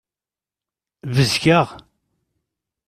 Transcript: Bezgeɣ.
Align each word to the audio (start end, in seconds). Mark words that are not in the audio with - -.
Bezgeɣ. 1.15 1.67